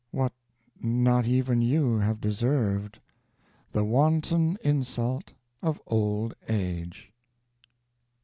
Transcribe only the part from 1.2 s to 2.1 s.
even you